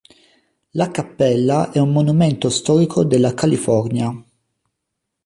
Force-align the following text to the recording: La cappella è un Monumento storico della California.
La 0.73 0.89
cappella 0.89 1.69
è 1.71 1.77
un 1.77 1.91
Monumento 1.91 2.49
storico 2.49 3.03
della 3.05 3.35
California. 3.35 4.11